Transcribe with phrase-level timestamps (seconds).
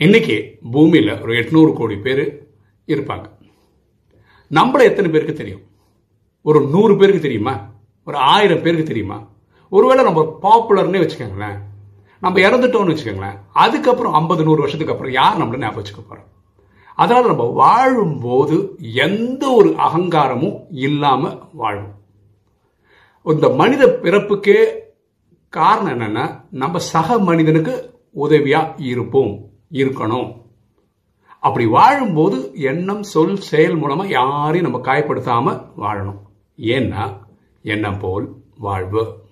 [0.00, 2.42] இன்னைக்கு பூமியில் ஒரு எட்நூறு கோடி பேர்
[2.86, 3.24] இருப்பாங்க.
[4.50, 5.60] நம்மள எத்தனை பேருக்கு தெரியும்?
[6.42, 7.70] ஒரு நூறு பேருக்கு தெரியுமா?
[8.04, 9.28] ஒரு ஆயிரம் பேருக்கு தெரியுமா?
[9.70, 11.58] ஒருவேளை நம்ம பாப்புலர்னே வச்சுக்கோங்களேன்.
[12.20, 13.38] நம்ம இறந்துட்டோம்னு வச்சுக்கோங்களேன்.
[13.52, 16.24] அதுக்கப்புறம் ஐம்பது நூறு வருஷத்துக்கு அப்புறம் யார் நம்மள ஞாபகம் வச்சுக்க போகிறோம்
[16.94, 21.94] அதனால் நம்ம வாழும்போது எந்த ஒரு அகங்காரமும் இல்லாமல் வாழும்.
[23.24, 24.64] இந்த மனித பிறப்புக்கே
[25.48, 29.48] காரணம் என்னென்னா நம்ம சக மனிதனுக்கு உதவியாக இருப்போம்.
[29.72, 30.38] இருக்கணும்.
[31.40, 36.20] அப்படி வாழும்போது எண்ணம் சொல் செயல் மூலமா யாரையும் நம்ம காயப்படுத்தாம வாழணும்.
[36.56, 37.18] ஏன்னா
[37.62, 39.28] எண்ணம் போல் வாழ்வு?